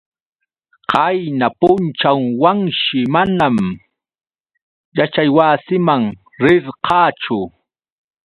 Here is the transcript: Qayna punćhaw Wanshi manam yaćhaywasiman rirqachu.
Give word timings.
Qayna 0.91 1.47
punćhaw 1.59 2.19
Wanshi 2.41 2.99
manam 3.13 3.57
yaćhaywasiman 4.97 6.03
rirqachu. 6.43 7.39